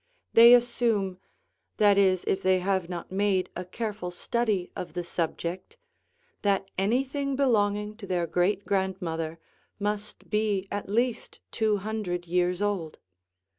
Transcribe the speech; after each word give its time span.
They 0.33 0.55
assume, 0.55 1.19
that 1.77 1.95
is, 1.95 2.23
if 2.23 2.41
they 2.41 2.57
have 2.57 2.89
not 2.89 3.11
made 3.11 3.51
a 3.55 3.63
careful 3.63 4.09
study 4.09 4.71
of 4.75 4.93
the 4.93 5.03
subject, 5.03 5.77
that 6.41 6.71
anything 6.75 7.35
belonging 7.35 7.95
to 7.97 8.07
their 8.07 8.25
great 8.25 8.65
grandmother 8.65 9.37
must 9.77 10.27
be 10.31 10.67
at 10.71 10.89
least 10.89 11.39
two 11.51 11.77
hundred 11.77 12.25
years 12.25 12.63
old. 12.63 12.97